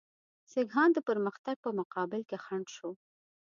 [0.51, 2.89] سیکهان د پرمختګ په مقابل کې خنډ شو.